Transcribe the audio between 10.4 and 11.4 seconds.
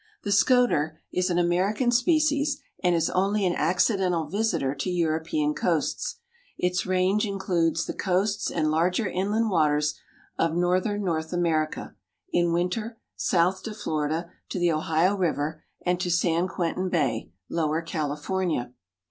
northern North